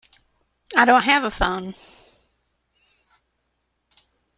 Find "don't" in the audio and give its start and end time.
0.85-1.03